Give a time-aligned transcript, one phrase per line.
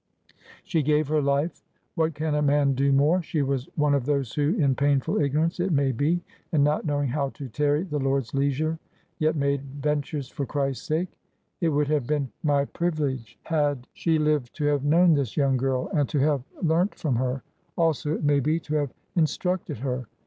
[0.63, 1.63] She gave her life;
[1.93, 3.21] what can a man do more?
[3.21, 7.09] She was one of those who, in painful ignorance it maybe, and not know ing
[7.09, 8.79] how to * tarry the Lord's leisure/
[9.19, 11.19] yet made * ventures for Christ's sake/
[11.59, 13.87] It would have been my privilege had 3i6 TRANSITION.
[13.93, 17.43] she lived to have known this young girl and to have learnt from her;
[17.77, 20.07] also, it may be, to have instructed her.